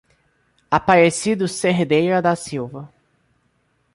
Aparecido 0.71 1.47
Cerdeira 1.47 2.23
da 2.23 2.35
Silva 2.35 2.91